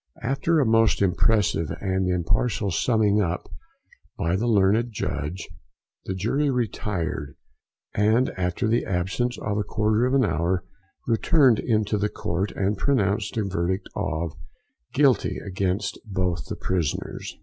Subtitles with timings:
[0.23, 3.47] After a most impressive and impartial summing up
[4.17, 5.47] by the learned Judge,
[6.05, 7.35] the jury retired,
[7.93, 10.65] and, after the absence of a quarter of an hour,
[11.05, 14.33] returned into court, and pronounced a verdict of
[14.91, 17.37] "Guilty" against both the prisoners.